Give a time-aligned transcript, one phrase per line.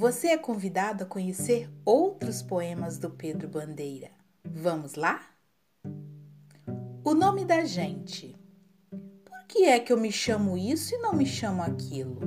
[0.00, 4.08] você é convidado a conhecer outros poemas do Pedro Bandeira.
[4.42, 5.20] Vamos lá?
[7.04, 8.34] O nome da gente.
[8.90, 12.18] Por que é que eu me chamo isso e não me chamo aquilo?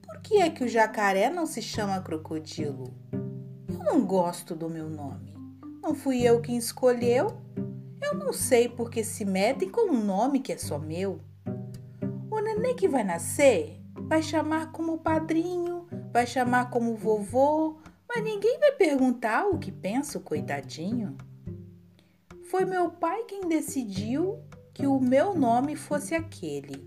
[0.00, 2.94] Por que é que o jacaré não se chama crocodilo?
[3.68, 5.34] Eu não gosto do meu nome.
[5.82, 7.36] Não fui eu quem escolheu.
[8.00, 11.20] Eu não sei por que se metem com um nome que é só meu.
[12.30, 15.71] O neném que vai nascer vai chamar como padrinho,
[16.12, 21.16] vai chamar como vovô, mas ninguém vai perguntar o que pensa o coitadinho.
[22.50, 24.38] Foi meu pai quem decidiu
[24.74, 26.86] que o meu nome fosse aquele.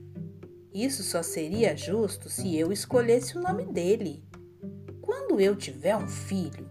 [0.72, 4.24] Isso só seria justo se eu escolhesse o nome dele.
[5.02, 6.70] Quando eu tiver um filho,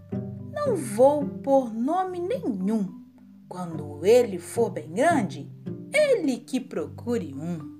[0.53, 3.03] não vou pôr nome nenhum.
[3.49, 5.51] Quando ele for bem grande,
[5.93, 7.75] ele que procure um.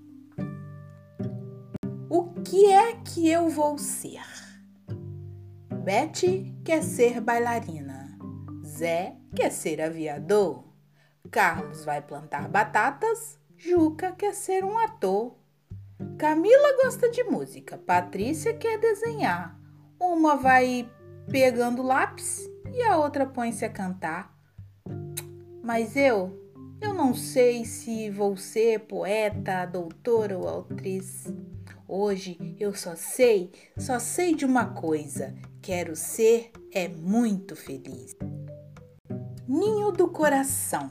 [2.11, 4.44] O que é que eu vou ser?
[5.85, 8.17] Betty quer ser bailarina.
[8.65, 10.65] Zé quer ser aviador.
[11.31, 13.39] Carlos vai plantar batatas.
[13.55, 15.37] Juca quer ser um ator.
[16.17, 17.77] Camila gosta de música.
[17.77, 19.61] Patrícia quer desenhar.
[20.01, 20.91] Uma vai
[21.31, 24.35] pegando lápis e a outra põe-se a cantar.
[25.63, 26.33] Mas eu,
[26.81, 31.27] eu não sei se vou ser poeta, doutora ou atriz.
[31.87, 35.35] Hoje eu só sei, só sei de uma coisa:
[35.65, 38.15] quero ser é muito feliz.
[39.49, 40.91] Ninho do coração.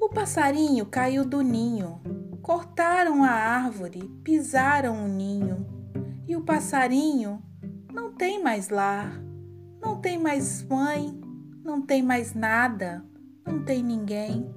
[0.00, 2.00] O passarinho caiu do ninho.
[2.40, 5.66] Cortaram a árvore, pisaram o ninho.
[6.26, 7.42] E o passarinho
[7.92, 9.22] não tem mais lar,
[9.82, 11.20] não tem mais mãe,
[11.62, 13.04] não tem mais nada,
[13.46, 14.50] não tem ninguém.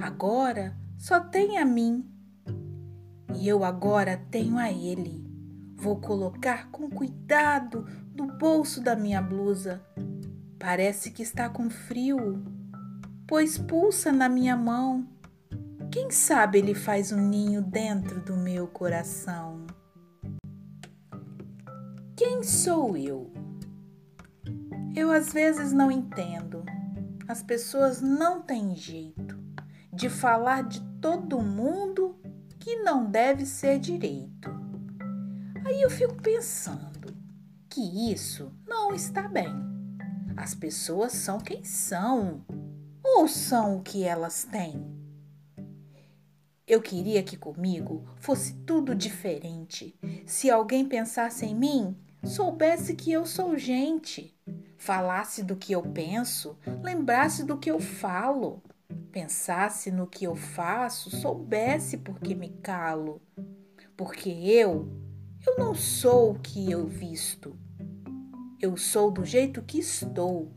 [0.00, 2.08] Agora só tem a mim.
[3.34, 5.29] E eu agora tenho a ele.
[5.80, 9.82] Vou colocar com cuidado no bolso da minha blusa.
[10.58, 12.60] Parece que está com frio
[13.30, 15.06] pois pulsa na minha mão.
[15.88, 19.68] Quem sabe ele faz um ninho dentro do meu coração?
[22.16, 23.32] Quem sou eu?
[24.96, 26.64] Eu às vezes não entendo.
[27.28, 29.38] As pessoas não têm jeito
[29.92, 32.18] de falar de todo mundo
[32.58, 34.59] que não deve ser direito.
[35.70, 37.16] Aí eu fico pensando
[37.68, 39.54] que isso não está bem.
[40.36, 42.44] As pessoas são quem são
[43.04, 44.84] ou são o que elas têm?
[46.66, 49.96] Eu queria que comigo fosse tudo diferente.
[50.26, 54.36] Se alguém pensasse em mim, soubesse que eu sou gente,
[54.76, 58.60] falasse do que eu penso, lembrasse do que eu falo,
[59.12, 63.22] pensasse no que eu faço, soubesse por que me calo.
[63.96, 65.09] Porque eu,
[65.50, 67.56] eu não sou o que eu visto.
[68.60, 70.50] Eu sou do jeito que estou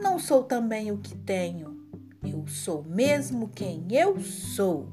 [0.00, 1.86] não sou também o que tenho,
[2.24, 4.88] eu sou mesmo quem eu sou.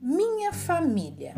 [0.00, 1.34] Minha família.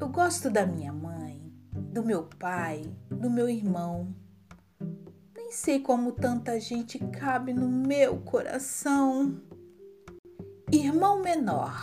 [0.00, 4.14] Eu gosto da minha mãe, do meu pai, do meu irmão.
[5.34, 9.42] Nem sei como tanta gente cabe no meu coração.
[10.70, 11.74] Irmão menor.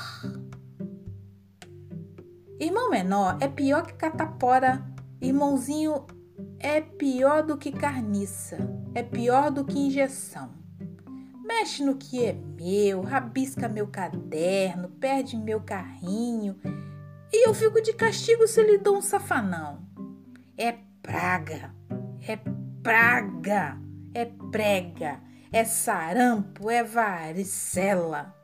[2.59, 4.85] Irmão menor é pior que catapora.
[5.21, 6.05] Irmãozinho
[6.59, 8.57] é pior do que carniça,
[8.93, 10.51] é pior do que injeção.
[11.43, 16.59] Mexe no que é meu, rabisca meu caderno, perde meu carrinho
[17.31, 19.79] e eu fico de castigo se lhe dou um safanão.
[20.57, 21.73] É praga,
[22.27, 22.37] é
[22.83, 23.79] praga,
[24.13, 25.21] é prega,
[25.51, 28.35] é sarampo, é varicela.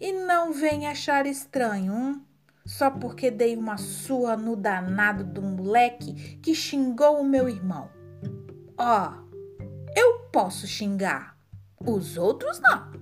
[0.00, 2.33] E não vem achar estranho, hein?
[2.66, 7.90] Só porque dei uma surra no danado do moleque que xingou o meu irmão.
[8.78, 9.64] Ó, oh,
[9.94, 11.36] eu posso xingar,
[11.84, 12.94] os outros não.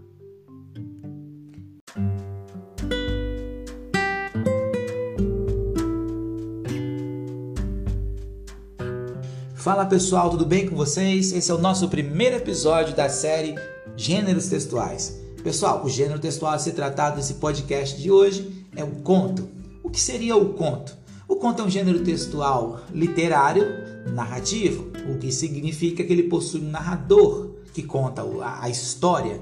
[9.54, 11.32] Fala pessoal, tudo bem com vocês?
[11.32, 13.54] Esse é o nosso primeiro episódio da série
[13.96, 15.20] Gêneros Textuais.
[15.44, 19.48] Pessoal, o gênero textual a ser tratado nesse podcast de hoje é o conto.
[19.82, 20.96] O que seria o conto?
[21.28, 23.66] O conto é um gênero textual literário
[24.12, 28.22] narrativo, o que significa que ele possui um narrador que conta
[28.60, 29.40] a história.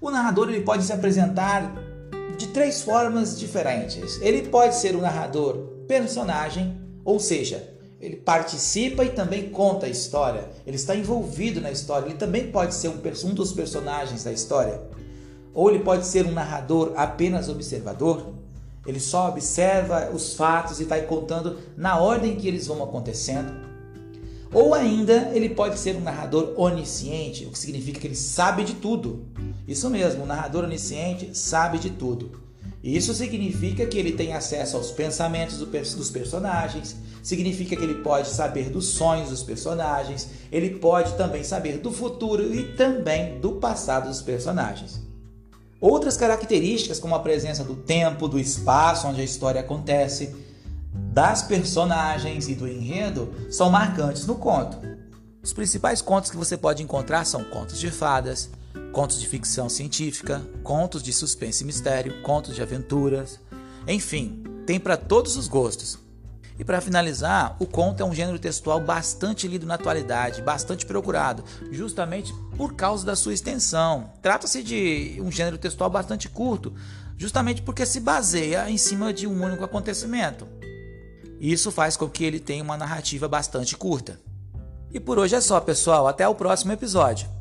[0.00, 1.74] O narrador ele pode se apresentar
[2.36, 4.20] de três formas diferentes.
[4.22, 5.56] Ele pode ser um narrador
[5.88, 10.48] personagem, ou seja, ele participa e também conta a história.
[10.64, 12.06] Ele está envolvido na história.
[12.06, 14.80] Ele também pode ser um, um dos personagens da história.
[15.52, 18.34] Ou ele pode ser um narrador apenas observador.
[18.86, 23.68] Ele só observa os fatos e vai contando na ordem que eles vão acontecendo.
[24.52, 28.74] Ou ainda, ele pode ser um narrador onisciente, o que significa que ele sabe de
[28.74, 29.26] tudo.
[29.66, 32.48] Isso mesmo, o narrador onisciente sabe de tudo.
[32.82, 38.70] Isso significa que ele tem acesso aos pensamentos dos personagens, significa que ele pode saber
[38.70, 44.22] dos sonhos dos personagens, ele pode também saber do futuro e também do passado dos
[44.22, 45.07] personagens.
[45.80, 50.34] Outras características, como a presença do tempo, do espaço onde a história acontece,
[50.92, 54.78] das personagens e do enredo, são marcantes no conto.
[55.42, 58.50] Os principais contos que você pode encontrar são contos de fadas,
[58.92, 63.38] contos de ficção científica, contos de suspense e mistério, contos de aventuras,
[63.86, 65.98] enfim, tem para todos os gostos.
[66.58, 71.44] E para finalizar, o conto é um gênero textual bastante lido na atualidade, bastante procurado,
[71.70, 74.12] justamente por causa da sua extensão.
[74.20, 76.74] Trata-se de um gênero textual bastante curto,
[77.16, 80.48] justamente porque se baseia em cima de um único acontecimento.
[81.40, 84.18] Isso faz com que ele tenha uma narrativa bastante curta.
[84.92, 86.08] E por hoje é só, pessoal.
[86.08, 87.37] Até o próximo episódio.